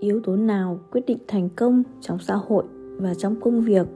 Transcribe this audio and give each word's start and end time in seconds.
yếu 0.00 0.20
tố 0.20 0.36
nào 0.36 0.80
quyết 0.92 1.06
định 1.06 1.18
thành 1.28 1.48
công 1.56 1.82
trong 2.00 2.18
xã 2.18 2.34
hội 2.34 2.64
và 2.96 3.14
trong 3.14 3.40
công 3.40 3.60
việc? 3.60 3.86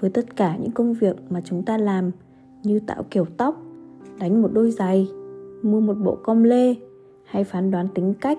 Với 0.00 0.10
tất 0.10 0.36
cả 0.36 0.56
những 0.56 0.70
công 0.70 0.94
việc 0.94 1.16
mà 1.30 1.40
chúng 1.44 1.62
ta 1.62 1.78
làm 1.78 2.10
như 2.62 2.80
tạo 2.86 3.04
kiểu 3.10 3.24
tóc, 3.36 3.62
đánh 4.18 4.42
một 4.42 4.50
đôi 4.52 4.70
giày, 4.70 5.08
mua 5.62 5.80
một 5.80 5.94
bộ 5.94 6.18
com 6.22 6.42
lê 6.42 6.74
hay 7.24 7.44
phán 7.44 7.70
đoán 7.70 7.88
tính 7.94 8.14
cách, 8.20 8.38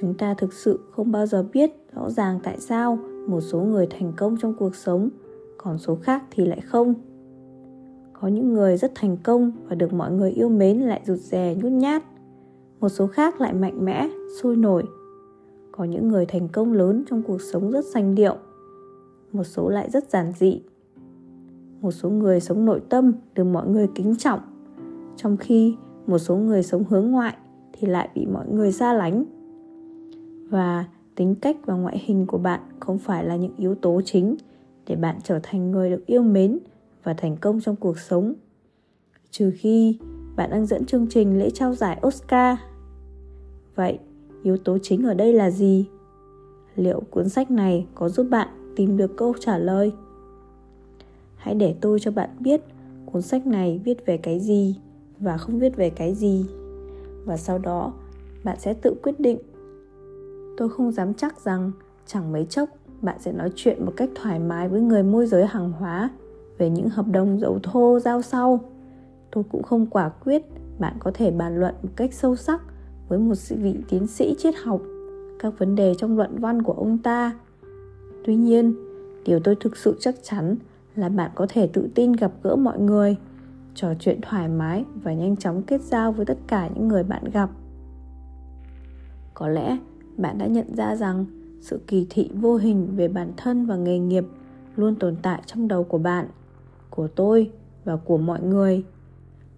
chúng 0.00 0.14
ta 0.14 0.34
thực 0.34 0.52
sự 0.52 0.80
không 0.90 1.12
bao 1.12 1.26
giờ 1.26 1.44
biết 1.52 1.70
rõ 1.94 2.10
ràng 2.10 2.40
tại 2.42 2.58
sao 2.60 2.98
một 3.28 3.40
số 3.40 3.60
người 3.60 3.86
thành 3.90 4.12
công 4.16 4.36
trong 4.40 4.54
cuộc 4.54 4.76
sống, 4.76 5.08
còn 5.58 5.78
số 5.78 5.94
khác 5.94 6.24
thì 6.30 6.46
lại 6.46 6.60
không. 6.60 6.94
Có 8.12 8.28
những 8.28 8.52
người 8.52 8.76
rất 8.76 8.92
thành 8.94 9.16
công 9.22 9.52
và 9.68 9.74
được 9.74 9.92
mọi 9.92 10.12
người 10.12 10.30
yêu 10.30 10.48
mến 10.48 10.80
lại 10.80 11.00
rụt 11.04 11.18
rè 11.18 11.54
nhút 11.62 11.72
nhát 11.72 12.02
một 12.82 12.88
số 12.88 13.06
khác 13.06 13.40
lại 13.40 13.52
mạnh 13.52 13.84
mẽ, 13.84 14.08
sôi 14.42 14.56
nổi. 14.56 14.84
Có 15.72 15.84
những 15.84 16.08
người 16.08 16.26
thành 16.26 16.48
công 16.48 16.72
lớn 16.72 17.04
trong 17.10 17.22
cuộc 17.22 17.40
sống 17.40 17.70
rất 17.70 17.84
sành 17.84 18.14
điệu, 18.14 18.36
một 19.32 19.44
số 19.44 19.68
lại 19.68 19.90
rất 19.90 20.10
giản 20.10 20.32
dị. 20.38 20.62
Một 21.80 21.90
số 21.90 22.10
người 22.10 22.40
sống 22.40 22.64
nội 22.64 22.80
tâm 22.88 23.12
được 23.34 23.44
mọi 23.44 23.68
người 23.68 23.88
kính 23.94 24.16
trọng, 24.16 24.40
trong 25.16 25.36
khi 25.36 25.76
một 26.06 26.18
số 26.18 26.36
người 26.36 26.62
sống 26.62 26.84
hướng 26.88 27.10
ngoại 27.10 27.36
thì 27.72 27.88
lại 27.88 28.08
bị 28.14 28.26
mọi 28.26 28.48
người 28.48 28.72
xa 28.72 28.94
lánh. 28.94 29.24
Và 30.50 30.84
tính 31.14 31.34
cách 31.34 31.56
và 31.66 31.74
ngoại 31.74 31.98
hình 31.98 32.26
của 32.26 32.38
bạn 32.38 32.60
không 32.80 32.98
phải 32.98 33.24
là 33.24 33.36
những 33.36 33.56
yếu 33.56 33.74
tố 33.74 34.00
chính 34.04 34.36
để 34.86 34.96
bạn 34.96 35.16
trở 35.24 35.40
thành 35.42 35.70
người 35.70 35.90
được 35.90 36.06
yêu 36.06 36.22
mến 36.22 36.58
và 37.02 37.14
thành 37.14 37.36
công 37.36 37.60
trong 37.60 37.76
cuộc 37.76 37.98
sống. 37.98 38.34
Trừ 39.30 39.52
khi 39.56 39.98
bạn 40.36 40.50
đang 40.50 40.66
dẫn 40.66 40.84
chương 40.84 41.06
trình 41.10 41.38
lễ 41.38 41.50
trao 41.50 41.74
giải 41.74 42.00
oscar 42.06 42.58
vậy, 43.74 43.98
yếu 44.42 44.56
tố 44.56 44.78
chính 44.82 45.06
ở 45.06 45.14
đây 45.14 45.32
là 45.32 45.50
gì? 45.50 45.88
Liệu 46.76 47.02
cuốn 47.10 47.28
sách 47.28 47.50
này 47.50 47.86
có 47.94 48.08
giúp 48.08 48.26
bạn 48.30 48.48
tìm 48.76 48.96
được 48.96 49.16
câu 49.16 49.34
trả 49.40 49.58
lời? 49.58 49.92
Hãy 51.36 51.54
để 51.54 51.74
tôi 51.80 51.98
cho 52.00 52.10
bạn 52.10 52.30
biết 52.40 52.60
cuốn 53.06 53.22
sách 53.22 53.46
này 53.46 53.80
viết 53.84 54.06
về 54.06 54.16
cái 54.16 54.40
gì 54.40 54.76
và 55.18 55.36
không 55.38 55.58
viết 55.58 55.76
về 55.76 55.90
cái 55.90 56.14
gì. 56.14 56.46
Và 57.24 57.36
sau 57.36 57.58
đó, 57.58 57.92
bạn 58.44 58.56
sẽ 58.60 58.74
tự 58.74 58.94
quyết 59.02 59.20
định. 59.20 59.38
Tôi 60.56 60.68
không 60.68 60.92
dám 60.92 61.14
chắc 61.14 61.40
rằng 61.40 61.72
chẳng 62.06 62.32
mấy 62.32 62.44
chốc 62.44 62.68
bạn 63.02 63.16
sẽ 63.20 63.32
nói 63.32 63.50
chuyện 63.56 63.86
một 63.86 63.92
cách 63.96 64.10
thoải 64.14 64.38
mái 64.38 64.68
với 64.68 64.80
người 64.80 65.02
môi 65.02 65.26
giới 65.26 65.46
hàng 65.46 65.72
hóa 65.72 66.10
về 66.58 66.70
những 66.70 66.88
hợp 66.88 67.06
đồng 67.08 67.40
dầu 67.40 67.58
thô 67.62 68.00
giao 68.00 68.22
sau. 68.22 68.60
Tôi 69.30 69.44
cũng 69.52 69.62
không 69.62 69.86
quả 69.86 70.08
quyết 70.08 70.42
bạn 70.78 70.96
có 70.98 71.10
thể 71.14 71.30
bàn 71.30 71.60
luận 71.60 71.74
một 71.82 71.88
cách 71.96 72.14
sâu 72.14 72.36
sắc 72.36 72.62
với 73.08 73.18
một 73.18 73.34
vị 73.48 73.74
tiến 73.88 74.06
sĩ 74.06 74.34
triết 74.38 74.54
học, 74.64 74.80
các 75.38 75.58
vấn 75.58 75.74
đề 75.74 75.94
trong 75.98 76.16
luận 76.16 76.38
văn 76.38 76.62
của 76.62 76.72
ông 76.72 76.98
ta. 76.98 77.32
Tuy 78.24 78.36
nhiên, 78.36 78.74
điều 79.24 79.40
tôi 79.40 79.56
thực 79.60 79.76
sự 79.76 79.96
chắc 80.00 80.14
chắn 80.22 80.56
là 80.96 81.08
bạn 81.08 81.30
có 81.34 81.46
thể 81.48 81.66
tự 81.66 81.88
tin 81.94 82.12
gặp 82.12 82.32
gỡ 82.42 82.56
mọi 82.56 82.78
người, 82.78 83.16
trò 83.74 83.94
chuyện 83.98 84.20
thoải 84.22 84.48
mái 84.48 84.84
và 85.02 85.12
nhanh 85.12 85.36
chóng 85.36 85.62
kết 85.62 85.80
giao 85.80 86.12
với 86.12 86.26
tất 86.26 86.38
cả 86.46 86.68
những 86.74 86.88
người 86.88 87.02
bạn 87.02 87.24
gặp. 87.32 87.50
Có 89.34 89.48
lẽ 89.48 89.78
bạn 90.16 90.38
đã 90.38 90.46
nhận 90.46 90.74
ra 90.76 90.96
rằng 90.96 91.24
sự 91.60 91.80
kỳ 91.86 92.06
thị 92.10 92.30
vô 92.34 92.56
hình 92.56 92.88
về 92.96 93.08
bản 93.08 93.32
thân 93.36 93.66
và 93.66 93.76
nghề 93.76 93.98
nghiệp 93.98 94.24
luôn 94.76 94.94
tồn 94.94 95.16
tại 95.22 95.42
trong 95.46 95.68
đầu 95.68 95.84
của 95.84 95.98
bạn, 95.98 96.26
của 96.90 97.08
tôi 97.08 97.50
và 97.84 97.96
của 97.96 98.18
mọi 98.18 98.42
người. 98.42 98.84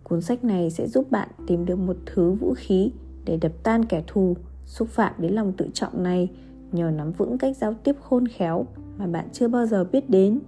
Cuốn 0.02 0.20
sách 0.20 0.44
này 0.44 0.70
sẽ 0.70 0.88
giúp 0.88 1.10
bạn 1.10 1.28
tìm 1.46 1.66
được 1.66 1.78
một 1.78 1.96
thứ 2.06 2.30
vũ 2.30 2.54
khí 2.56 2.92
để 3.24 3.36
đập 3.36 3.52
tan 3.62 3.84
kẻ 3.84 4.02
thù. 4.06 4.36
Xúc 4.64 4.88
phạm 4.88 5.12
đến 5.18 5.32
lòng 5.32 5.52
tự 5.52 5.68
trọng 5.72 6.02
này 6.02 6.30
nhờ 6.72 6.90
nắm 6.90 7.12
vững 7.12 7.38
cách 7.38 7.56
giao 7.56 7.74
tiếp 7.74 7.96
khôn 8.02 8.28
khéo 8.28 8.66
mà 8.98 9.06
bạn 9.06 9.28
chưa 9.32 9.48
bao 9.48 9.66
giờ 9.66 9.84
biết 9.84 10.10
đến. 10.10 10.40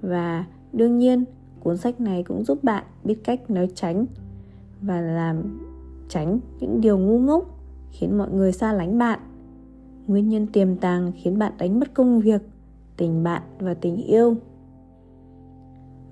Và 0.00 0.44
đương 0.72 0.98
nhiên, 0.98 1.24
cuốn 1.60 1.76
sách 1.76 2.00
này 2.00 2.22
cũng 2.22 2.44
giúp 2.44 2.64
bạn 2.64 2.84
biết 3.04 3.24
cách 3.24 3.50
nói 3.50 3.68
tránh 3.74 4.06
và 4.80 5.00
làm 5.00 5.60
tránh 6.08 6.40
những 6.60 6.80
điều 6.80 6.98
ngu 6.98 7.18
ngốc 7.18 7.44
khiến 7.90 8.18
mọi 8.18 8.30
người 8.30 8.52
xa 8.52 8.72
lánh 8.72 8.98
bạn. 8.98 9.20
Nguyên 10.06 10.28
nhân 10.28 10.46
tiềm 10.46 10.76
tàng 10.76 11.12
khiến 11.16 11.38
bạn 11.38 11.52
đánh 11.58 11.80
mất 11.80 11.94
công 11.94 12.20
việc, 12.20 12.42
tình 12.96 13.22
bạn 13.22 13.42
và 13.58 13.74
tình 13.74 13.96
yêu. 13.96 14.34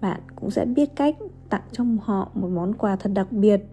Bạn 0.00 0.20
cũng 0.36 0.50
sẽ 0.50 0.64
biết 0.64 0.96
cách 0.96 1.16
tặng 1.50 1.62
cho 1.72 1.84
họ 2.00 2.30
một 2.34 2.48
món 2.48 2.74
quà 2.74 2.96
thật 2.96 3.10
đặc 3.14 3.32
biệt 3.32 3.64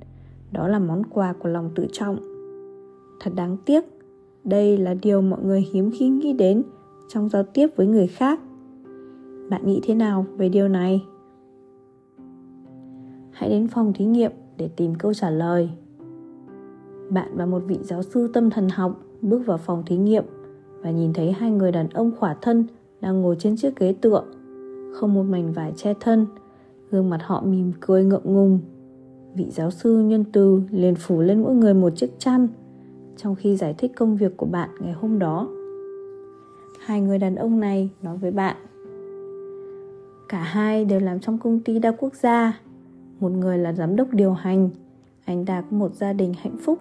đó 0.53 0.67
là 0.67 0.79
món 0.79 1.03
quà 1.05 1.33
của 1.33 1.49
lòng 1.49 1.69
tự 1.75 1.87
trọng. 1.91 2.17
Thật 3.19 3.31
đáng 3.35 3.57
tiếc, 3.65 3.83
đây 4.43 4.77
là 4.77 4.93
điều 4.93 5.21
mọi 5.21 5.39
người 5.43 5.67
hiếm 5.71 5.91
khi 5.93 6.09
nghĩ 6.09 6.33
đến 6.33 6.63
trong 7.07 7.29
giao 7.29 7.43
tiếp 7.43 7.67
với 7.75 7.87
người 7.87 8.07
khác. 8.07 8.39
Bạn 9.49 9.65
nghĩ 9.65 9.81
thế 9.83 9.95
nào 9.95 10.25
về 10.37 10.49
điều 10.49 10.67
này? 10.67 11.05
Hãy 13.31 13.49
đến 13.49 13.67
phòng 13.67 13.93
thí 13.93 14.05
nghiệm 14.05 14.31
để 14.57 14.67
tìm 14.67 14.95
câu 14.95 15.13
trả 15.13 15.29
lời. 15.29 15.69
Bạn 17.09 17.27
và 17.35 17.45
một 17.45 17.63
vị 17.67 17.77
giáo 17.81 18.03
sư 18.03 18.29
tâm 18.33 18.49
thần 18.49 18.69
học 18.69 19.01
bước 19.21 19.45
vào 19.45 19.57
phòng 19.57 19.83
thí 19.85 19.97
nghiệm 19.97 20.23
và 20.81 20.91
nhìn 20.91 21.13
thấy 21.13 21.31
hai 21.31 21.51
người 21.51 21.71
đàn 21.71 21.89
ông 21.89 22.11
khỏa 22.19 22.35
thân 22.41 22.65
đang 23.01 23.21
ngồi 23.21 23.35
trên 23.39 23.55
chiếc 23.57 23.79
ghế 23.79 23.95
tựa, 24.01 24.23
không 24.93 25.13
một 25.13 25.23
mảnh 25.23 25.53
vải 25.53 25.73
che 25.75 25.93
thân, 25.99 26.25
gương 26.91 27.09
mặt 27.09 27.19
họ 27.23 27.43
mỉm 27.45 27.71
cười 27.79 28.05
ngượng 28.05 28.33
ngùng 28.33 28.59
vị 29.35 29.45
giáo 29.49 29.71
sư 29.71 29.99
nhân 29.99 30.23
từ 30.31 30.61
liền 30.71 30.95
phủ 30.95 31.21
lên 31.21 31.44
mỗi 31.44 31.55
người 31.55 31.73
một 31.73 31.89
chiếc 31.95 32.19
chăn, 32.19 32.47
trong 33.17 33.35
khi 33.35 33.55
giải 33.55 33.75
thích 33.77 33.91
công 33.95 34.16
việc 34.16 34.38
của 34.38 34.45
bạn 34.45 34.69
ngày 34.79 34.94
hôm 34.94 35.19
đó. 35.19 35.47
Hai 36.85 37.01
người 37.01 37.19
đàn 37.19 37.35
ông 37.35 37.59
này 37.59 37.89
nói 38.01 38.17
với 38.17 38.31
bạn, 38.31 38.55
cả 40.29 40.39
hai 40.39 40.85
đều 40.85 40.99
làm 40.99 41.19
trong 41.19 41.38
công 41.38 41.59
ty 41.59 41.79
đa 41.79 41.91
quốc 41.91 42.16
gia, 42.16 42.59
một 43.19 43.31
người 43.31 43.57
là 43.57 43.73
giám 43.73 43.95
đốc 43.95 44.13
điều 44.13 44.33
hành, 44.33 44.69
anh 45.25 45.45
ta 45.45 45.61
có 45.61 45.77
một 45.77 45.95
gia 45.95 46.13
đình 46.13 46.33
hạnh 46.38 46.57
phúc, 46.61 46.79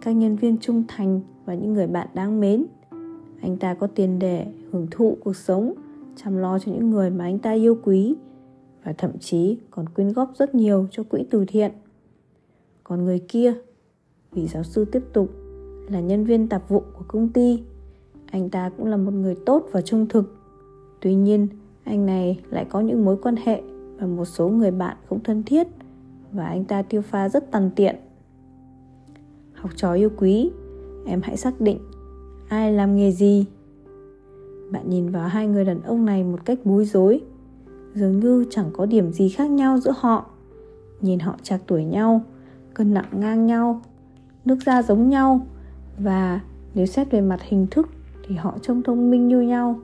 các 0.00 0.12
nhân 0.12 0.36
viên 0.36 0.56
trung 0.60 0.82
thành 0.88 1.20
và 1.44 1.54
những 1.54 1.74
người 1.74 1.86
bạn 1.86 2.08
đáng 2.14 2.40
mến. 2.40 2.64
Anh 3.40 3.56
ta 3.56 3.74
có 3.74 3.86
tiền 3.86 4.18
để 4.18 4.46
hưởng 4.72 4.86
thụ 4.90 5.16
cuộc 5.24 5.36
sống, 5.36 5.72
chăm 6.16 6.36
lo 6.36 6.58
cho 6.58 6.72
những 6.72 6.90
người 6.90 7.10
mà 7.10 7.24
anh 7.24 7.38
ta 7.38 7.52
yêu 7.52 7.78
quý 7.84 8.14
và 8.84 8.92
thậm 8.98 9.10
chí 9.20 9.58
còn 9.70 9.88
quyên 9.88 10.12
góp 10.12 10.32
rất 10.38 10.54
nhiều 10.54 10.86
cho 10.90 11.02
quỹ 11.02 11.24
từ 11.30 11.44
thiện 11.48 11.72
còn 12.88 13.04
người 13.04 13.18
kia 13.18 13.54
vị 14.32 14.46
giáo 14.46 14.62
sư 14.62 14.84
tiếp 14.84 15.02
tục, 15.12 15.30
là 15.88 16.00
nhân 16.00 16.24
viên 16.24 16.48
tạp 16.48 16.68
vụ 16.68 16.80
của 16.80 17.04
công 17.08 17.28
ty. 17.28 17.62
Anh 18.30 18.50
ta 18.50 18.70
cũng 18.76 18.86
là 18.86 18.96
một 18.96 19.14
người 19.14 19.34
tốt 19.46 19.68
và 19.72 19.82
trung 19.82 20.06
thực. 20.08 20.36
Tuy 21.00 21.14
nhiên, 21.14 21.48
anh 21.84 22.06
này 22.06 22.40
lại 22.50 22.66
có 22.70 22.80
những 22.80 23.04
mối 23.04 23.16
quan 23.22 23.36
hệ 23.36 23.62
và 23.98 24.06
một 24.06 24.24
số 24.24 24.48
người 24.48 24.70
bạn 24.70 24.96
không 25.08 25.22
thân 25.22 25.42
thiết 25.42 25.66
và 26.32 26.46
anh 26.46 26.64
ta 26.64 26.82
tiêu 26.82 27.02
pha 27.02 27.28
rất 27.28 27.50
tàn 27.50 27.70
tiện. 27.76 27.96
Học 29.54 29.70
trò 29.76 29.92
yêu 29.92 30.10
quý, 30.16 30.50
em 31.06 31.20
hãy 31.22 31.36
xác 31.36 31.60
định 31.60 31.78
ai 32.48 32.72
làm 32.72 32.96
nghề 32.96 33.12
gì. 33.12 33.44
Bạn 34.70 34.90
nhìn 34.90 35.10
vào 35.10 35.28
hai 35.28 35.46
người 35.46 35.64
đàn 35.64 35.82
ông 35.82 36.04
này 36.04 36.24
một 36.24 36.44
cách 36.44 36.58
bối 36.64 36.84
rối, 36.84 37.20
dường 37.94 38.20
như 38.20 38.44
chẳng 38.50 38.70
có 38.72 38.86
điểm 38.86 39.12
gì 39.12 39.28
khác 39.28 39.50
nhau 39.50 39.78
giữa 39.78 39.94
họ. 39.96 40.26
Nhìn 41.00 41.18
họ 41.18 41.36
trạc 41.42 41.60
tuổi 41.66 41.84
nhau 41.84 42.24
cân 42.76 42.94
nặng 42.94 43.08
ngang 43.12 43.46
nhau, 43.46 43.80
nước 44.44 44.58
da 44.66 44.82
giống 44.82 45.08
nhau 45.08 45.46
và 45.98 46.40
nếu 46.74 46.86
xét 46.86 47.10
về 47.10 47.20
mặt 47.20 47.40
hình 47.42 47.66
thức 47.70 47.88
thì 48.26 48.34
họ 48.34 48.58
trông 48.62 48.82
thông 48.82 49.10
minh 49.10 49.28
như 49.28 49.40
nhau. 49.40 49.80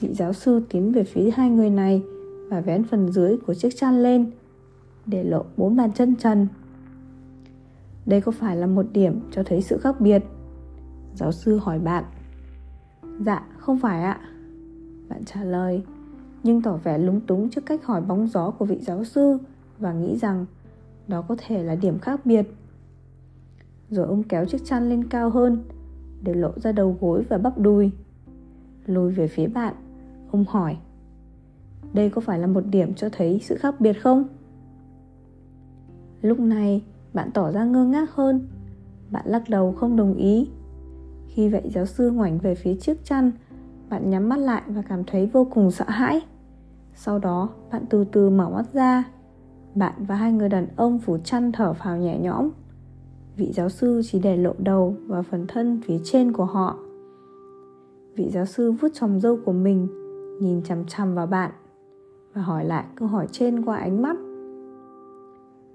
Vị 0.00 0.14
giáo 0.14 0.32
sư 0.32 0.62
tiến 0.68 0.92
về 0.92 1.04
phía 1.04 1.30
hai 1.30 1.50
người 1.50 1.70
này 1.70 2.02
và 2.48 2.60
vén 2.60 2.84
phần 2.84 3.12
dưới 3.12 3.36
của 3.46 3.54
chiếc 3.54 3.76
chăn 3.76 4.02
lên 4.02 4.30
để 5.06 5.24
lộ 5.24 5.44
bốn 5.56 5.76
bàn 5.76 5.92
chân 5.92 6.16
trần. 6.16 6.48
Đây 8.06 8.20
có 8.20 8.32
phải 8.32 8.56
là 8.56 8.66
một 8.66 8.86
điểm 8.92 9.20
cho 9.30 9.42
thấy 9.42 9.62
sự 9.62 9.78
khác 9.78 10.00
biệt? 10.00 10.22
Giáo 11.14 11.32
sư 11.32 11.60
hỏi 11.62 11.78
bạn. 11.78 12.04
Dạ 13.20 13.46
không 13.58 13.78
phải 13.78 14.02
ạ. 14.02 14.20
Bạn 15.08 15.24
trả 15.24 15.44
lời, 15.44 15.82
nhưng 16.42 16.62
tỏ 16.62 16.76
vẻ 16.76 16.98
lúng 16.98 17.20
túng 17.20 17.50
trước 17.50 17.66
cách 17.66 17.86
hỏi 17.86 18.00
bóng 18.00 18.28
gió 18.28 18.50
của 18.50 18.64
vị 18.64 18.78
giáo 18.80 19.04
sư 19.04 19.38
và 19.78 19.92
nghĩ 19.92 20.18
rằng 20.18 20.46
đó 21.08 21.22
có 21.22 21.36
thể 21.38 21.62
là 21.62 21.74
điểm 21.74 21.98
khác 21.98 22.26
biệt. 22.26 22.46
Rồi 23.90 24.06
ông 24.06 24.22
kéo 24.22 24.44
chiếc 24.44 24.64
chăn 24.64 24.88
lên 24.88 25.08
cao 25.08 25.30
hơn 25.30 25.64
để 26.22 26.34
lộ 26.34 26.50
ra 26.56 26.72
đầu 26.72 26.96
gối 27.00 27.24
và 27.28 27.38
bắp 27.38 27.58
đùi. 27.58 27.90
Lùi 28.86 29.12
về 29.12 29.28
phía 29.28 29.46
bạn, 29.46 29.74
ông 30.30 30.44
hỏi, 30.48 30.76
đây 31.92 32.10
có 32.10 32.20
phải 32.20 32.38
là 32.38 32.46
một 32.46 32.64
điểm 32.70 32.94
cho 32.94 33.08
thấy 33.12 33.40
sự 33.42 33.56
khác 33.58 33.80
biệt 33.80 33.92
không? 33.92 34.24
Lúc 36.22 36.40
này, 36.40 36.82
bạn 37.14 37.30
tỏ 37.34 37.52
ra 37.52 37.64
ngơ 37.64 37.84
ngác 37.84 38.14
hơn. 38.14 38.48
Bạn 39.10 39.24
lắc 39.26 39.48
đầu 39.48 39.72
không 39.72 39.96
đồng 39.96 40.14
ý. 40.14 40.50
Khi 41.28 41.48
vậy 41.48 41.62
giáo 41.74 41.86
sư 41.86 42.10
ngoảnh 42.10 42.38
về 42.38 42.54
phía 42.54 42.74
chiếc 42.74 43.04
chăn, 43.04 43.32
bạn 43.88 44.10
nhắm 44.10 44.28
mắt 44.28 44.38
lại 44.38 44.62
và 44.66 44.82
cảm 44.82 45.04
thấy 45.04 45.26
vô 45.26 45.46
cùng 45.50 45.70
sợ 45.70 45.84
hãi. 45.88 46.20
Sau 46.94 47.18
đó, 47.18 47.48
bạn 47.72 47.84
từ 47.90 48.04
từ 48.04 48.30
mở 48.30 48.50
mắt 48.50 48.72
ra 48.72 49.04
bạn 49.74 49.92
và 50.06 50.14
hai 50.14 50.32
người 50.32 50.48
đàn 50.48 50.66
ông 50.76 50.98
phủ 50.98 51.18
chăn 51.24 51.52
thở 51.52 51.72
phào 51.72 51.96
nhẹ 51.96 52.18
nhõm. 52.18 52.50
Vị 53.36 53.52
giáo 53.52 53.68
sư 53.68 54.00
chỉ 54.04 54.18
để 54.18 54.36
lộ 54.36 54.52
đầu 54.58 54.96
và 55.06 55.22
phần 55.22 55.46
thân 55.48 55.80
phía 55.84 55.98
trên 56.04 56.32
của 56.32 56.44
họ. 56.44 56.76
Vị 58.16 58.30
giáo 58.30 58.46
sư 58.46 58.72
vuốt 58.72 58.88
chòm 58.94 59.20
râu 59.20 59.38
của 59.44 59.52
mình, 59.52 59.88
nhìn 60.40 60.62
chằm 60.62 60.86
chằm 60.86 61.14
vào 61.14 61.26
bạn 61.26 61.50
và 62.34 62.42
hỏi 62.42 62.64
lại 62.64 62.84
câu 62.96 63.08
hỏi 63.08 63.26
trên 63.32 63.64
qua 63.64 63.76
ánh 63.76 64.02
mắt. 64.02 64.16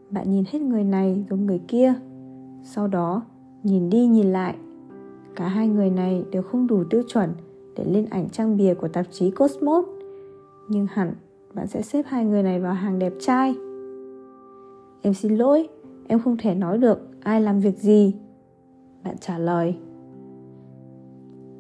Bạn 0.09 0.31
nhìn 0.31 0.43
hết 0.51 0.61
người 0.61 0.83
này 0.83 1.25
rồi 1.29 1.39
người 1.39 1.61
kia, 1.67 1.93
sau 2.63 2.87
đó 2.87 3.21
nhìn 3.63 3.89
đi 3.89 4.05
nhìn 4.05 4.27
lại. 4.27 4.55
Cả 5.35 5.47
hai 5.47 5.67
người 5.67 5.89
này 5.89 6.25
đều 6.31 6.41
không 6.41 6.67
đủ 6.67 6.83
tiêu 6.89 7.01
chuẩn 7.07 7.29
để 7.75 7.85
lên 7.85 8.05
ảnh 8.09 8.29
trang 8.29 8.57
bìa 8.57 8.73
của 8.73 8.87
tạp 8.87 9.05
chí 9.11 9.31
cosmos, 9.31 9.85
nhưng 10.69 10.87
hẳn 10.89 11.13
bạn 11.53 11.67
sẽ 11.67 11.81
xếp 11.81 12.05
hai 12.07 12.25
người 12.25 12.43
này 12.43 12.59
vào 12.59 12.73
hàng 12.73 12.99
đẹp 12.99 13.13
trai 13.19 13.55
em 15.01 15.13
xin 15.13 15.35
lỗi, 15.35 15.67
em 16.07 16.19
không 16.19 16.37
thể 16.37 16.55
nói 16.55 16.77
được 16.77 16.99
ai 17.19 17.41
làm 17.41 17.59
việc 17.59 17.77
gì. 17.77 18.15
Bạn 19.03 19.15
trả 19.21 19.37
lời. 19.37 19.75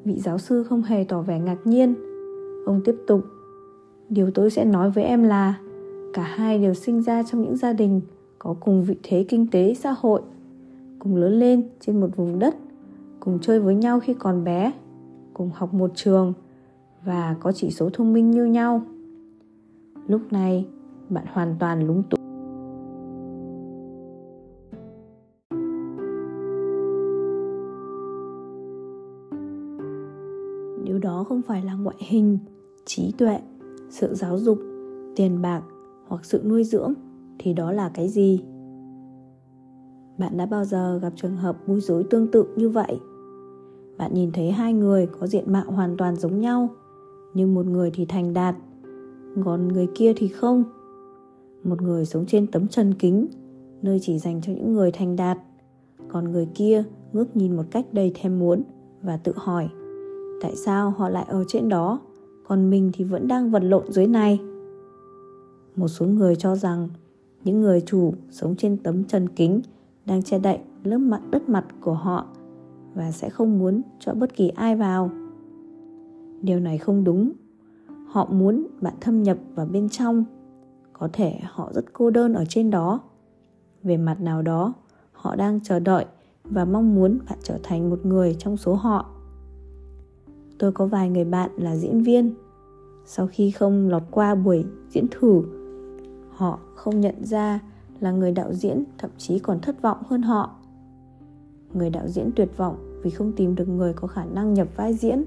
Vị 0.03 0.19
giáo 0.19 0.37
sư 0.37 0.63
không 0.63 0.81
hề 0.81 1.03
tỏ 1.03 1.21
vẻ 1.21 1.39
ngạc 1.39 1.57
nhiên. 1.65 1.95
Ông 2.65 2.81
tiếp 2.85 2.95
tục. 3.07 3.21
Điều 4.09 4.31
tôi 4.31 4.49
sẽ 4.49 4.65
nói 4.65 4.89
với 4.89 5.03
em 5.03 5.23
là, 5.23 5.59
cả 6.13 6.23
hai 6.23 6.59
đều 6.59 6.73
sinh 6.73 7.01
ra 7.01 7.23
trong 7.23 7.41
những 7.41 7.57
gia 7.57 7.73
đình 7.73 8.01
có 8.39 8.55
cùng 8.59 8.83
vị 8.83 8.95
thế 9.03 9.25
kinh 9.29 9.47
tế, 9.51 9.73
xã 9.73 9.95
hội, 9.99 10.21
cùng 10.99 11.15
lớn 11.15 11.39
lên 11.39 11.69
trên 11.79 11.99
một 11.99 12.07
vùng 12.15 12.39
đất, 12.39 12.55
cùng 13.19 13.39
chơi 13.41 13.59
với 13.59 13.75
nhau 13.75 13.99
khi 13.99 14.13
còn 14.13 14.43
bé, 14.43 14.71
cùng 15.33 15.49
học 15.53 15.73
một 15.73 15.91
trường 15.95 16.33
và 17.05 17.35
có 17.39 17.51
chỉ 17.51 17.71
số 17.71 17.89
thông 17.93 18.13
minh 18.13 18.31
như 18.31 18.45
nhau. 18.45 18.81
Lúc 20.07 20.21
này, 20.31 20.65
bạn 21.09 21.25
hoàn 21.31 21.55
toàn 21.59 21.87
lúng 21.87 22.03
túng. 22.09 22.16
Không 31.37 31.47
phải 31.47 31.63
là 31.63 31.73
ngoại 31.73 31.95
hình, 31.99 32.37
trí 32.85 33.11
tuệ, 33.17 33.39
sự 33.89 34.13
giáo 34.15 34.37
dục, 34.37 34.59
tiền 35.15 35.41
bạc 35.41 35.61
hoặc 36.07 36.25
sự 36.25 36.41
nuôi 36.45 36.63
dưỡng 36.63 36.93
thì 37.39 37.53
đó 37.53 37.71
là 37.71 37.89
cái 37.89 38.09
gì? 38.09 38.43
Bạn 40.17 40.37
đã 40.37 40.45
bao 40.45 40.65
giờ 40.65 40.99
gặp 41.01 41.13
trường 41.15 41.35
hợp 41.35 41.57
bối 41.67 41.81
rối 41.81 42.03
tương 42.03 42.31
tự 42.31 42.45
như 42.55 42.69
vậy? 42.69 42.99
Bạn 43.97 44.13
nhìn 44.13 44.31
thấy 44.31 44.51
hai 44.51 44.73
người 44.73 45.07
có 45.19 45.27
diện 45.27 45.53
mạo 45.53 45.71
hoàn 45.71 45.97
toàn 45.97 46.15
giống 46.15 46.39
nhau, 46.39 46.69
nhưng 47.33 47.53
một 47.53 47.65
người 47.65 47.91
thì 47.93 48.05
thành 48.05 48.33
đạt, 48.33 48.55
còn 49.45 49.67
người 49.67 49.87
kia 49.95 50.13
thì 50.15 50.27
không. 50.27 50.63
Một 51.63 51.81
người 51.81 52.05
sống 52.05 52.25
trên 52.25 52.47
tấm 52.47 52.67
trần 52.67 52.93
kính, 52.93 53.27
nơi 53.81 53.99
chỉ 54.01 54.19
dành 54.19 54.41
cho 54.41 54.53
những 54.53 54.73
người 54.73 54.91
thành 54.91 55.15
đạt, 55.15 55.37
còn 56.07 56.31
người 56.31 56.47
kia 56.55 56.83
ngước 57.13 57.35
nhìn 57.35 57.55
một 57.55 57.65
cách 57.71 57.85
đầy 57.91 58.11
thèm 58.15 58.39
muốn 58.39 58.63
và 59.01 59.17
tự 59.17 59.33
hỏi 59.35 59.69
tại 60.41 60.55
sao 60.55 60.89
họ 60.89 61.09
lại 61.09 61.25
ở 61.27 61.43
trên 61.47 61.69
đó? 61.69 61.99
Còn 62.47 62.69
mình 62.69 62.91
thì 62.93 63.03
vẫn 63.03 63.27
đang 63.27 63.51
vật 63.51 63.63
lộn 63.63 63.91
dưới 63.91 64.07
này. 64.07 64.39
Một 65.75 65.87
số 65.87 66.05
người 66.05 66.35
cho 66.35 66.55
rằng 66.55 66.89
những 67.43 67.61
người 67.61 67.81
chủ 67.81 68.13
sống 68.31 68.55
trên 68.55 68.77
tấm 68.77 69.03
trần 69.03 69.29
kính 69.29 69.61
đang 70.05 70.23
che 70.23 70.39
đậy 70.39 70.59
lớp 70.83 70.97
mặt 70.97 71.21
đất 71.31 71.49
mặt 71.49 71.65
của 71.81 71.93
họ 71.93 72.25
và 72.95 73.11
sẽ 73.11 73.29
không 73.29 73.59
muốn 73.59 73.81
cho 73.99 74.13
bất 74.13 74.35
kỳ 74.35 74.47
ai 74.47 74.75
vào. 74.75 75.11
Điều 76.41 76.59
này 76.59 76.77
không 76.77 77.03
đúng. 77.03 77.31
Họ 78.07 78.25
muốn 78.25 78.67
bạn 78.81 78.93
thâm 79.01 79.23
nhập 79.23 79.37
vào 79.55 79.65
bên 79.65 79.89
trong. 79.89 80.23
Có 80.93 81.09
thể 81.13 81.39
họ 81.43 81.71
rất 81.73 81.93
cô 81.93 82.09
đơn 82.09 82.33
ở 82.33 82.45
trên 82.45 82.69
đó. 82.69 82.99
Về 83.83 83.97
mặt 83.97 84.21
nào 84.21 84.41
đó, 84.41 84.73
họ 85.11 85.35
đang 85.35 85.59
chờ 85.63 85.79
đợi 85.79 86.05
và 86.43 86.65
mong 86.65 86.95
muốn 86.95 87.19
bạn 87.29 87.39
trở 87.43 87.59
thành 87.63 87.89
một 87.89 88.05
người 88.05 88.35
trong 88.39 88.57
số 88.57 88.73
họ 88.73 89.16
tôi 90.57 90.71
có 90.71 90.85
vài 90.85 91.09
người 91.09 91.25
bạn 91.25 91.49
là 91.57 91.75
diễn 91.75 92.03
viên. 92.03 92.33
Sau 93.05 93.27
khi 93.27 93.51
không 93.51 93.89
lọt 93.89 94.03
qua 94.11 94.35
buổi 94.35 94.65
diễn 94.89 95.07
thử, 95.11 95.41
họ 96.29 96.59
không 96.75 97.01
nhận 97.01 97.25
ra 97.25 97.59
là 97.99 98.11
người 98.11 98.31
đạo 98.31 98.53
diễn 98.53 98.83
thậm 98.97 99.11
chí 99.17 99.39
còn 99.39 99.59
thất 99.59 99.81
vọng 99.81 99.97
hơn 100.07 100.21
họ. 100.21 100.55
Người 101.73 101.89
đạo 101.89 102.07
diễn 102.07 102.29
tuyệt 102.35 102.57
vọng 102.57 102.99
vì 103.03 103.09
không 103.09 103.31
tìm 103.31 103.55
được 103.55 103.67
người 103.69 103.93
có 103.93 104.07
khả 104.07 104.25
năng 104.25 104.53
nhập 104.53 104.67
vai 104.75 104.93
diễn. 104.93 105.23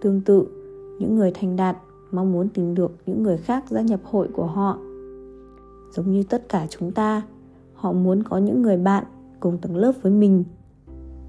Tương 0.00 0.20
tự, 0.20 0.46
những 0.98 1.16
người 1.16 1.30
thành 1.34 1.56
đạt 1.56 1.76
mong 2.10 2.32
muốn 2.32 2.48
tìm 2.48 2.74
được 2.74 2.92
những 3.06 3.22
người 3.22 3.36
khác 3.36 3.64
gia 3.70 3.80
nhập 3.80 4.00
hội 4.04 4.28
của 4.32 4.46
họ. 4.46 4.78
Giống 5.92 6.10
như 6.10 6.22
tất 6.22 6.48
cả 6.48 6.66
chúng 6.70 6.92
ta, 6.92 7.22
họ 7.74 7.92
muốn 7.92 8.22
có 8.22 8.38
những 8.38 8.62
người 8.62 8.76
bạn 8.76 9.04
cùng 9.40 9.58
tầng 9.58 9.76
lớp 9.76 9.92
với 10.02 10.12
mình. 10.12 10.44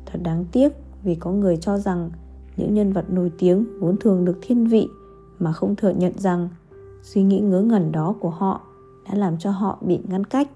Thật 0.06 0.19
đáng 0.24 0.45
tiếc 0.51 0.69
vì 1.03 1.15
có 1.15 1.31
người 1.31 1.57
cho 1.57 1.77
rằng 1.77 2.12
những 2.61 2.73
nhân 2.73 2.93
vật 2.93 3.05
nổi 3.09 3.31
tiếng 3.37 3.79
vốn 3.79 3.97
thường 3.97 4.25
được 4.25 4.37
thiên 4.41 4.65
vị 4.65 4.89
mà 5.39 5.53
không 5.53 5.75
thừa 5.75 5.89
nhận 5.89 6.13
rằng 6.17 6.49
suy 7.03 7.23
nghĩ 7.23 7.39
ngớ 7.39 7.61
ngẩn 7.61 7.91
đó 7.91 8.15
của 8.19 8.29
họ 8.29 8.61
đã 9.09 9.15
làm 9.15 9.37
cho 9.37 9.51
họ 9.51 9.77
bị 9.81 9.99
ngăn 10.07 10.23
cách. 10.23 10.49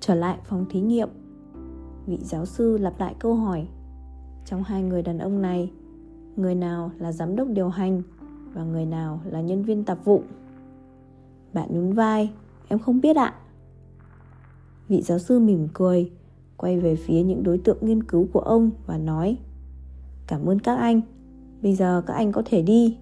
Trở 0.00 0.14
lại 0.14 0.38
phòng 0.44 0.64
thí 0.70 0.80
nghiệm, 0.80 1.08
vị 2.06 2.18
giáo 2.22 2.46
sư 2.46 2.78
lặp 2.78 3.00
lại 3.00 3.14
câu 3.18 3.34
hỏi. 3.34 3.66
Trong 4.46 4.62
hai 4.62 4.82
người 4.82 5.02
đàn 5.02 5.18
ông 5.18 5.42
này, 5.42 5.72
người 6.36 6.54
nào 6.54 6.90
là 6.98 7.12
giám 7.12 7.36
đốc 7.36 7.48
điều 7.48 7.68
hành 7.68 8.02
và 8.52 8.64
người 8.64 8.86
nào 8.86 9.20
là 9.24 9.40
nhân 9.40 9.62
viên 9.62 9.84
tạp 9.84 10.04
vụ? 10.04 10.22
Bạn 11.52 11.68
nhún 11.72 11.92
vai, 11.92 12.32
em 12.68 12.78
không 12.78 13.00
biết 13.00 13.16
ạ. 13.16 13.34
Vị 14.88 15.02
giáo 15.02 15.18
sư 15.18 15.38
mỉm 15.38 15.68
cười 15.74 16.10
quay 16.56 16.80
về 16.80 16.96
phía 16.96 17.22
những 17.22 17.42
đối 17.42 17.58
tượng 17.58 17.78
nghiên 17.80 18.02
cứu 18.02 18.26
của 18.32 18.40
ông 18.40 18.70
và 18.86 18.98
nói 18.98 19.36
cảm 20.26 20.46
ơn 20.46 20.58
các 20.58 20.76
anh 20.76 21.00
bây 21.62 21.74
giờ 21.74 22.02
các 22.06 22.14
anh 22.14 22.32
có 22.32 22.42
thể 22.44 22.62
đi. 22.62 22.96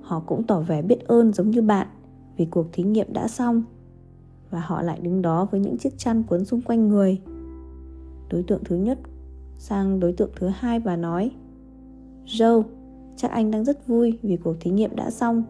Họ 0.00 0.20
cũng 0.20 0.42
tỏ 0.42 0.60
vẻ 0.60 0.82
biết 0.82 1.06
ơn 1.06 1.32
giống 1.32 1.50
như 1.50 1.62
bạn 1.62 1.86
vì 2.36 2.44
cuộc 2.44 2.66
thí 2.72 2.82
nghiệm 2.82 3.12
đã 3.12 3.28
xong 3.28 3.62
và 4.50 4.60
họ 4.60 4.82
lại 4.82 5.00
đứng 5.02 5.22
đó 5.22 5.44
với 5.50 5.60
những 5.60 5.78
chiếc 5.78 5.98
chăn 5.98 6.22
cuốn 6.22 6.44
xung 6.44 6.62
quanh 6.62 6.88
người. 6.88 7.20
Đối 8.30 8.42
tượng 8.42 8.64
thứ 8.64 8.76
nhất 8.76 8.98
sang 9.58 10.00
đối 10.00 10.12
tượng 10.12 10.30
thứ 10.36 10.48
hai 10.48 10.80
và 10.80 10.96
nói 10.96 11.30
Joe, 12.26 12.62
chắc 13.16 13.30
anh 13.30 13.50
đang 13.50 13.64
rất 13.64 13.86
vui 13.86 14.18
vì 14.22 14.36
cuộc 14.36 14.56
thí 14.60 14.70
nghiệm 14.70 14.96
đã 14.96 15.10
xong. 15.10 15.42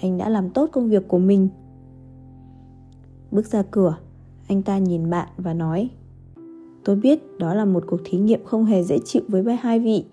Anh 0.00 0.18
đã 0.18 0.28
làm 0.28 0.50
tốt 0.50 0.70
công 0.72 0.88
việc 0.88 1.08
của 1.08 1.18
mình. 1.18 1.48
Bước 3.30 3.46
ra 3.46 3.62
cửa 3.70 3.96
anh 4.48 4.62
ta 4.62 4.78
nhìn 4.78 5.10
bạn 5.10 5.28
và 5.36 5.54
nói, 5.54 5.90
tôi 6.84 6.96
biết 6.96 7.38
đó 7.38 7.54
là 7.54 7.64
một 7.64 7.84
cuộc 7.86 8.00
thí 8.04 8.18
nghiệm 8.18 8.44
không 8.44 8.64
hề 8.64 8.82
dễ 8.82 8.98
chịu 8.98 9.22
với 9.28 9.56
hai 9.56 9.80
vị. 9.80 10.04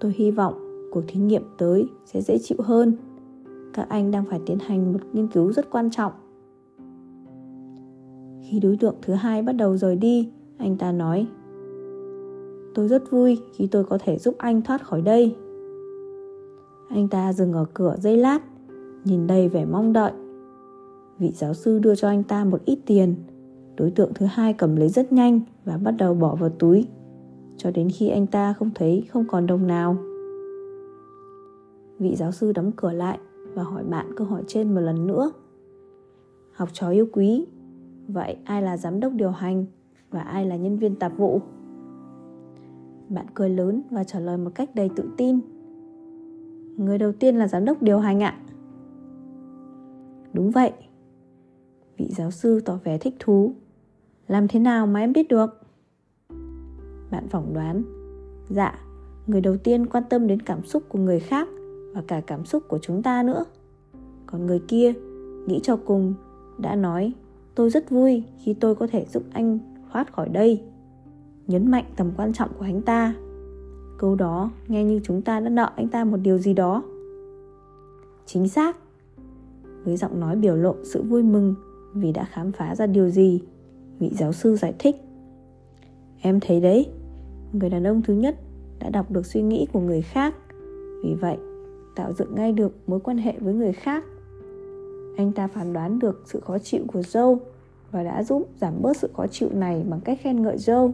Tôi 0.00 0.14
hy 0.16 0.30
vọng 0.30 0.54
cuộc 0.92 1.02
thí 1.06 1.20
nghiệm 1.20 1.42
tới 1.58 1.88
sẽ 2.04 2.22
dễ 2.22 2.38
chịu 2.38 2.58
hơn. 2.60 2.92
Các 3.72 3.88
anh 3.88 4.10
đang 4.10 4.24
phải 4.24 4.40
tiến 4.46 4.58
hành 4.58 4.92
một 4.92 4.98
nghiên 5.12 5.28
cứu 5.28 5.52
rất 5.52 5.70
quan 5.70 5.90
trọng. 5.90 6.12
Khi 8.50 8.60
đối 8.60 8.76
tượng 8.76 8.94
thứ 9.02 9.14
hai 9.14 9.42
bắt 9.42 9.52
đầu 9.52 9.76
rời 9.76 9.96
đi, 9.96 10.28
anh 10.58 10.76
ta 10.76 10.92
nói, 10.92 11.26
tôi 12.74 12.88
rất 12.88 13.10
vui 13.10 13.40
khi 13.52 13.66
tôi 13.66 13.84
có 13.84 13.98
thể 14.04 14.18
giúp 14.18 14.34
anh 14.38 14.62
thoát 14.62 14.86
khỏi 14.86 15.02
đây. 15.02 15.36
Anh 16.88 17.08
ta 17.08 17.32
dừng 17.32 17.52
ở 17.52 17.64
cửa 17.74 17.96
giây 18.00 18.16
lát, 18.16 18.40
nhìn 19.04 19.26
đầy 19.26 19.48
vẻ 19.48 19.64
mong 19.64 19.92
đợi. 19.92 20.12
Vị 21.18 21.30
giáo 21.34 21.54
sư 21.54 21.78
đưa 21.78 21.94
cho 21.94 22.08
anh 22.08 22.22
ta 22.22 22.44
một 22.44 22.64
ít 22.64 22.78
tiền 22.86 23.14
đối 23.76 23.90
tượng 23.90 24.14
thứ 24.14 24.26
hai 24.26 24.52
cầm 24.52 24.76
lấy 24.76 24.88
rất 24.88 25.12
nhanh 25.12 25.40
và 25.64 25.76
bắt 25.76 25.94
đầu 25.98 26.14
bỏ 26.14 26.34
vào 26.34 26.50
túi. 26.50 26.86
Cho 27.56 27.70
đến 27.70 27.88
khi 27.90 28.08
anh 28.08 28.26
ta 28.26 28.52
không 28.52 28.70
thấy, 28.74 29.04
không 29.10 29.24
còn 29.28 29.46
đồng 29.46 29.66
nào. 29.66 29.96
Vị 31.98 32.16
giáo 32.16 32.32
sư 32.32 32.52
đóng 32.52 32.72
cửa 32.76 32.92
lại 32.92 33.18
và 33.54 33.62
hỏi 33.62 33.84
bạn 33.84 34.06
câu 34.16 34.26
hỏi 34.26 34.42
trên 34.46 34.74
một 34.74 34.80
lần 34.80 35.06
nữa. 35.06 35.32
Học 36.52 36.68
trò 36.72 36.90
yêu 36.90 37.06
quý, 37.12 37.46
vậy 38.08 38.36
ai 38.44 38.62
là 38.62 38.76
giám 38.76 39.00
đốc 39.00 39.12
điều 39.12 39.30
hành 39.30 39.66
và 40.10 40.20
ai 40.20 40.46
là 40.46 40.56
nhân 40.56 40.78
viên 40.78 40.94
tạp 40.94 41.16
vụ? 41.16 41.40
Bạn 43.08 43.26
cười 43.34 43.48
lớn 43.48 43.82
và 43.90 44.04
trả 44.04 44.20
lời 44.20 44.36
một 44.36 44.50
cách 44.54 44.74
đầy 44.74 44.90
tự 44.96 45.04
tin. 45.16 45.40
Người 46.76 46.98
đầu 46.98 47.12
tiên 47.12 47.36
là 47.36 47.48
giám 47.48 47.64
đốc 47.64 47.82
điều 47.82 47.98
hành 47.98 48.22
ạ. 48.22 48.38
Đúng 50.32 50.50
vậy. 50.50 50.72
Vị 51.96 52.08
giáo 52.16 52.30
sư 52.30 52.60
tỏ 52.64 52.78
vẻ 52.84 52.98
thích 52.98 53.14
thú 53.18 53.52
làm 54.28 54.48
thế 54.48 54.60
nào 54.60 54.86
mà 54.86 55.00
em 55.00 55.12
biết 55.12 55.28
được? 55.28 55.50
Bạn 57.10 57.28
phỏng 57.28 57.54
đoán. 57.54 57.82
Dạ 58.48 58.84
người 59.26 59.40
đầu 59.40 59.56
tiên 59.56 59.86
quan 59.86 60.04
tâm 60.10 60.26
đến 60.26 60.42
cảm 60.42 60.64
xúc 60.64 60.82
của 60.88 60.98
người 60.98 61.20
khác 61.20 61.48
và 61.94 62.02
cả 62.06 62.20
cảm 62.26 62.44
xúc 62.44 62.62
của 62.68 62.78
chúng 62.82 63.02
ta 63.02 63.22
nữa. 63.22 63.44
Còn 64.26 64.46
người 64.46 64.62
kia, 64.68 64.92
nghĩ 65.46 65.60
cho 65.62 65.76
cùng, 65.76 66.14
đã 66.58 66.76
nói, 66.76 67.12
tôi 67.54 67.70
rất 67.70 67.90
vui 67.90 68.24
khi 68.44 68.54
tôi 68.54 68.74
có 68.74 68.86
thể 68.86 69.06
giúp 69.12 69.22
anh 69.32 69.58
thoát 69.92 70.12
khỏi 70.12 70.28
đây. 70.28 70.62
Nhấn 71.46 71.70
mạnh 71.70 71.84
tầm 71.96 72.10
quan 72.16 72.32
trọng 72.32 72.50
của 72.58 72.64
anh 72.64 72.82
ta. 72.82 73.14
Câu 73.98 74.14
đó 74.14 74.50
nghe 74.68 74.84
như 74.84 75.00
chúng 75.04 75.22
ta 75.22 75.40
đã 75.40 75.48
nợ 75.48 75.70
anh 75.76 75.88
ta 75.88 76.04
một 76.04 76.16
điều 76.16 76.38
gì 76.38 76.54
đó. 76.54 76.82
Chính 78.26 78.48
xác. 78.48 78.76
Với 79.84 79.96
giọng 79.96 80.20
nói 80.20 80.36
biểu 80.36 80.56
lộ 80.56 80.74
sự 80.82 81.02
vui 81.02 81.22
mừng 81.22 81.54
vì 81.94 82.12
đã 82.12 82.24
khám 82.24 82.52
phá 82.52 82.74
ra 82.74 82.86
điều 82.86 83.08
gì 83.10 83.40
vị 83.98 84.10
giáo 84.12 84.32
sư 84.32 84.56
giải 84.56 84.74
thích 84.78 84.96
em 86.20 86.40
thấy 86.40 86.60
đấy 86.60 86.90
người 87.52 87.70
đàn 87.70 87.86
ông 87.86 88.02
thứ 88.02 88.14
nhất 88.14 88.36
đã 88.78 88.90
đọc 88.90 89.10
được 89.10 89.26
suy 89.26 89.42
nghĩ 89.42 89.66
của 89.72 89.80
người 89.80 90.02
khác 90.02 90.34
vì 91.04 91.14
vậy 91.14 91.36
tạo 91.96 92.12
dựng 92.12 92.34
ngay 92.34 92.52
được 92.52 92.76
mối 92.86 93.00
quan 93.00 93.18
hệ 93.18 93.32
với 93.40 93.54
người 93.54 93.72
khác 93.72 94.04
anh 95.16 95.32
ta 95.32 95.46
phán 95.46 95.72
đoán 95.72 95.98
được 95.98 96.22
sự 96.26 96.40
khó 96.40 96.58
chịu 96.58 96.84
của 96.86 97.02
dâu 97.02 97.38
và 97.90 98.02
đã 98.02 98.22
giúp 98.22 98.48
giảm 98.60 98.82
bớt 98.82 98.96
sự 98.96 99.08
khó 99.16 99.26
chịu 99.26 99.48
này 99.52 99.84
bằng 99.88 100.00
cách 100.00 100.18
khen 100.22 100.42
ngợi 100.42 100.58
dâu 100.58 100.92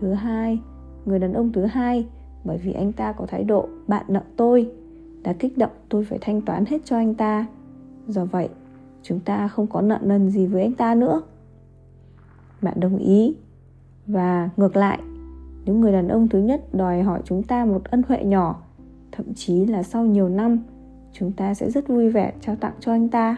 Thứ 0.00 0.12
hai, 0.12 0.60
người 1.06 1.18
đàn 1.18 1.32
ông 1.32 1.52
thứ 1.52 1.64
hai 1.64 2.06
bởi 2.44 2.58
vì 2.58 2.72
anh 2.72 2.92
ta 2.92 3.12
có 3.12 3.26
thái 3.26 3.44
độ 3.44 3.68
bạn 3.88 4.04
nợ 4.08 4.22
tôi 4.36 4.70
đã 5.22 5.32
kích 5.32 5.58
động 5.58 5.70
tôi 5.88 6.04
phải 6.04 6.18
thanh 6.20 6.40
toán 6.40 6.64
hết 6.66 6.78
cho 6.84 6.96
anh 6.96 7.14
ta. 7.14 7.46
Do 8.08 8.24
vậy, 8.24 8.48
chúng 9.02 9.20
ta 9.20 9.48
không 9.48 9.66
có 9.66 9.80
nợ 9.80 9.98
nần 10.02 10.30
gì 10.30 10.46
với 10.46 10.62
anh 10.62 10.74
ta 10.74 10.94
nữa. 10.94 11.22
Bạn 12.64 12.80
đồng 12.80 12.98
ý. 12.98 13.36
Và 14.06 14.50
ngược 14.56 14.76
lại, 14.76 14.98
nếu 15.64 15.74
người 15.74 15.92
đàn 15.92 16.08
ông 16.08 16.28
thứ 16.28 16.38
nhất 16.38 16.74
đòi 16.74 17.02
hỏi 17.02 17.20
chúng 17.24 17.42
ta 17.42 17.64
một 17.64 17.84
ân 17.84 18.02
huệ 18.08 18.24
nhỏ, 18.24 18.62
thậm 19.12 19.34
chí 19.34 19.66
là 19.66 19.82
sau 19.82 20.04
nhiều 20.04 20.28
năm 20.28 20.58
chúng 21.12 21.32
ta 21.32 21.54
sẽ 21.54 21.70
rất 21.70 21.88
vui 21.88 22.10
vẻ 22.10 22.32
trao 22.40 22.56
tặng 22.56 22.74
cho 22.80 22.92
anh 22.92 23.08
ta. 23.08 23.36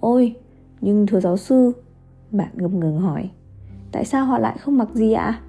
Ôi 0.00 0.36
nhưng 0.80 1.06
thưa 1.06 1.20
giáo 1.20 1.36
sư 1.36 1.72
bạn 2.30 2.50
ngập 2.54 2.70
ngừng 2.70 3.00
hỏi 3.00 3.30
tại 3.92 4.04
sao 4.04 4.26
họ 4.26 4.38
lại 4.38 4.58
không 4.58 4.78
mặc 4.78 4.88
gì 4.94 5.12
ạ? 5.12 5.40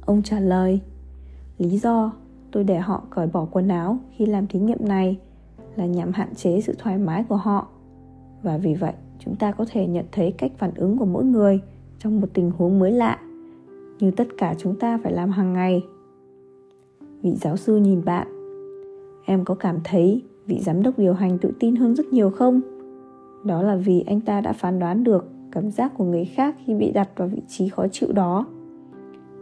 Ông 0.00 0.22
trả 0.22 0.40
lời 0.40 0.80
lý 1.58 1.78
do 1.78 2.12
tôi 2.52 2.64
để 2.64 2.78
họ 2.78 3.02
cởi 3.10 3.26
bỏ 3.26 3.46
quần 3.50 3.68
áo 3.68 3.98
khi 4.16 4.26
làm 4.26 4.46
thí 4.46 4.58
nghiệm 4.58 4.88
này 4.88 5.18
là 5.76 5.86
nhằm 5.86 6.12
hạn 6.12 6.34
chế 6.34 6.60
sự 6.60 6.74
thoải 6.78 6.98
mái 6.98 7.24
của 7.24 7.36
họ. 7.36 7.68
Và 8.42 8.56
vì 8.56 8.74
vậy 8.74 8.92
chúng 9.24 9.36
ta 9.36 9.52
có 9.52 9.64
thể 9.70 9.86
nhận 9.86 10.04
thấy 10.12 10.34
cách 10.38 10.52
phản 10.58 10.70
ứng 10.74 10.98
của 10.98 11.04
mỗi 11.04 11.24
người 11.24 11.60
trong 11.98 12.20
một 12.20 12.26
tình 12.34 12.50
huống 12.50 12.78
mới 12.78 12.92
lạ, 12.92 13.18
như 13.98 14.10
tất 14.10 14.28
cả 14.38 14.54
chúng 14.58 14.76
ta 14.76 14.98
phải 15.02 15.12
làm 15.12 15.30
hàng 15.30 15.52
ngày. 15.52 15.84
Vị 17.22 17.34
giáo 17.40 17.56
sư 17.56 17.76
nhìn 17.76 18.04
bạn. 18.04 18.26
Em 19.24 19.44
có 19.44 19.54
cảm 19.54 19.78
thấy 19.84 20.22
vị 20.46 20.60
giám 20.60 20.82
đốc 20.82 20.98
điều 20.98 21.12
hành 21.12 21.38
tự 21.38 21.50
tin 21.60 21.76
hơn 21.76 21.94
rất 21.94 22.06
nhiều 22.06 22.30
không? 22.30 22.60
Đó 23.44 23.62
là 23.62 23.76
vì 23.76 24.04
anh 24.06 24.20
ta 24.20 24.40
đã 24.40 24.52
phán 24.52 24.78
đoán 24.78 25.04
được 25.04 25.24
cảm 25.52 25.70
giác 25.70 25.92
của 25.96 26.04
người 26.04 26.24
khác 26.24 26.56
khi 26.66 26.74
bị 26.74 26.90
đặt 26.90 27.08
vào 27.16 27.28
vị 27.28 27.42
trí 27.48 27.68
khó 27.68 27.86
chịu 27.92 28.12
đó. 28.12 28.46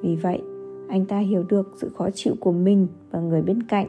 Vì 0.02 0.16
vậy, 0.16 0.42
anh 0.88 1.04
ta 1.04 1.18
hiểu 1.18 1.44
được 1.48 1.72
sự 1.80 1.88
khó 1.88 2.10
chịu 2.14 2.34
của 2.40 2.52
mình 2.52 2.86
và 3.10 3.20
người 3.20 3.42
bên 3.42 3.62
cạnh. 3.62 3.86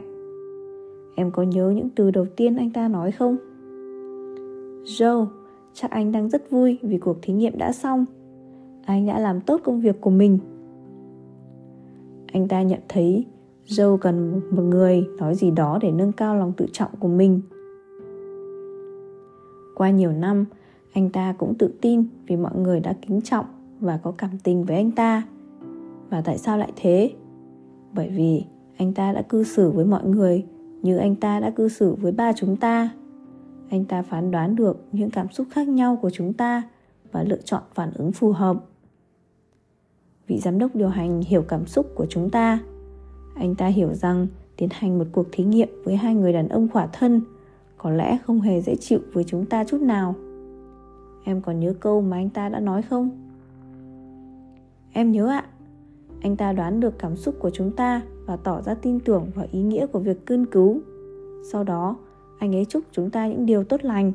Em 1.16 1.30
có 1.30 1.42
nhớ 1.42 1.70
những 1.70 1.88
từ 1.94 2.10
đầu 2.10 2.26
tiên 2.36 2.56
anh 2.56 2.70
ta 2.70 2.88
nói 2.88 3.12
không? 3.12 3.36
Joe 4.84 5.26
chắc 5.74 5.90
anh 5.90 6.12
đang 6.12 6.28
rất 6.28 6.50
vui 6.50 6.78
vì 6.82 6.98
cuộc 6.98 7.16
thí 7.22 7.32
nghiệm 7.32 7.58
đã 7.58 7.72
xong 7.72 8.04
anh 8.84 9.06
đã 9.06 9.18
làm 9.18 9.40
tốt 9.40 9.60
công 9.64 9.80
việc 9.80 10.00
của 10.00 10.10
mình 10.10 10.38
anh 12.32 12.48
ta 12.48 12.62
nhận 12.62 12.80
thấy 12.88 13.26
Joe 13.66 13.96
cần 13.96 14.40
một 14.50 14.62
người 14.62 15.06
nói 15.18 15.34
gì 15.34 15.50
đó 15.50 15.78
để 15.82 15.90
nâng 15.90 16.12
cao 16.12 16.36
lòng 16.36 16.52
tự 16.56 16.66
trọng 16.72 16.90
của 16.98 17.08
mình. 17.08 17.40
Qua 19.74 19.90
nhiều 19.90 20.12
năm, 20.12 20.44
anh 20.92 21.10
ta 21.10 21.34
cũng 21.38 21.54
tự 21.54 21.70
tin 21.80 22.04
vì 22.26 22.36
mọi 22.36 22.56
người 22.56 22.80
đã 22.80 22.94
kính 23.06 23.20
trọng 23.20 23.44
và 23.80 23.96
có 24.02 24.12
cảm 24.18 24.30
tình 24.44 24.64
với 24.64 24.76
anh 24.76 24.90
ta. 24.90 25.22
Và 26.10 26.20
tại 26.20 26.38
sao 26.38 26.58
lại 26.58 26.72
thế? 26.76 27.10
Bởi 27.94 28.08
vì 28.08 28.44
anh 28.76 28.94
ta 28.94 29.12
đã 29.12 29.22
cư 29.22 29.44
xử 29.44 29.70
với 29.70 29.84
mọi 29.84 30.04
người 30.04 30.44
như 30.82 30.96
anh 30.96 31.16
ta 31.16 31.40
đã 31.40 31.50
cư 31.50 31.68
xử 31.68 31.94
với 31.94 32.12
ba 32.12 32.32
chúng 32.32 32.56
ta. 32.56 32.90
Anh 33.70 33.84
ta 33.84 34.02
phán 34.02 34.30
đoán 34.30 34.56
được 34.56 34.76
những 34.92 35.10
cảm 35.10 35.30
xúc 35.30 35.46
khác 35.50 35.68
nhau 35.68 35.98
của 36.02 36.10
chúng 36.10 36.32
ta 36.32 36.62
và 37.12 37.22
lựa 37.22 37.40
chọn 37.44 37.62
phản 37.74 37.92
ứng 37.94 38.12
phù 38.12 38.32
hợp. 38.32 38.56
Vị 40.26 40.38
giám 40.38 40.58
đốc 40.58 40.74
điều 40.74 40.88
hành 40.88 41.20
hiểu 41.20 41.42
cảm 41.42 41.66
xúc 41.66 41.86
của 41.94 42.06
chúng 42.08 42.30
ta. 42.30 42.58
Anh 43.34 43.54
ta 43.54 43.66
hiểu 43.66 43.94
rằng 43.94 44.26
tiến 44.56 44.68
hành 44.72 44.98
một 44.98 45.04
cuộc 45.12 45.26
thí 45.32 45.44
nghiệm 45.44 45.68
với 45.84 45.96
hai 45.96 46.14
người 46.14 46.32
đàn 46.32 46.48
ông 46.48 46.68
khỏa 46.68 46.86
thân 46.86 47.22
có 47.78 47.90
lẽ 47.90 48.18
không 48.24 48.40
hề 48.40 48.60
dễ 48.60 48.76
chịu 48.76 49.00
với 49.12 49.24
chúng 49.24 49.46
ta 49.46 49.64
chút 49.64 49.80
nào. 49.80 50.14
Em 51.24 51.40
còn 51.40 51.60
nhớ 51.60 51.74
câu 51.80 52.00
mà 52.00 52.16
anh 52.16 52.30
ta 52.30 52.48
đã 52.48 52.60
nói 52.60 52.82
không? 52.82 53.10
Em 54.92 55.12
nhớ 55.12 55.26
ạ. 55.26 55.44
Anh 56.20 56.36
ta 56.36 56.52
đoán 56.52 56.80
được 56.80 56.98
cảm 56.98 57.16
xúc 57.16 57.34
của 57.38 57.50
chúng 57.50 57.76
ta 57.76 58.02
và 58.26 58.36
tỏ 58.36 58.62
ra 58.62 58.74
tin 58.74 59.00
tưởng 59.00 59.30
vào 59.34 59.46
ý 59.52 59.62
nghĩa 59.62 59.86
của 59.86 59.98
việc 59.98 60.26
cương 60.26 60.46
cứu. 60.46 60.80
Sau 61.52 61.64
đó 61.64 61.96
anh 62.40 62.54
ấy 62.54 62.64
chúc 62.64 62.82
chúng 62.92 63.10
ta 63.10 63.26
những 63.26 63.46
điều 63.46 63.64
tốt 63.64 63.84
lành. 63.84 64.12